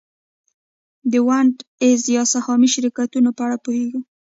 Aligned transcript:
د 1.11 1.13
ونډه 1.27 1.61
ایز 1.83 2.01
یا 2.15 2.23
سهامي 2.33 2.69
شرکتونو 2.75 3.29
په 3.37 3.41
اړه 3.45 3.57
پوهېږو 3.63 4.01